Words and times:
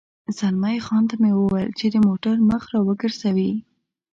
زلمی 0.37 0.77
خان 0.85 1.03
ته 1.09 1.15
مې 1.21 1.31
وویل 1.35 1.69
چې 1.79 1.85
د 1.89 1.95
موټر 2.07 2.35
مخ 2.49 2.63
را 2.73 2.79
وګرځوي. 2.87 3.51